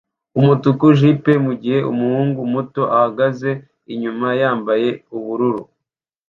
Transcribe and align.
umutuku 0.39 0.85
Jeep 0.97 1.25
mugihe 1.47 1.79
umuhungu 1.91 2.39
muto 2.53 2.81
ahagaze 2.97 3.49
inyuma 3.93 4.27
yambaye 4.41 4.89
ubururu 5.17 5.63